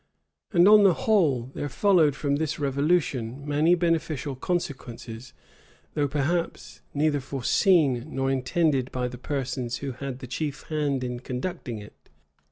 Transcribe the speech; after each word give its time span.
And 0.51 0.67
on 0.67 0.81
the 0.83 0.95
whole, 0.95 1.51
there 1.53 1.69
followed 1.69 2.15
from 2.15 2.37
this 2.37 2.57
revolution 2.57 3.47
many 3.47 3.75
beneficial 3.75 4.35
consequences; 4.35 5.31
though 5.93 6.07
perhaps 6.07 6.81
neither 6.95 7.19
foreseen 7.19 8.05
nor 8.07 8.31
intended 8.31 8.91
by 8.91 9.07
the 9.07 9.19
persons 9.19 9.77
who 9.77 9.91
had 9.91 10.17
the 10.17 10.25
chief 10.25 10.63
hand 10.69 11.03
in 11.03 11.19
conducting 11.19 11.77
it. 11.77 12.09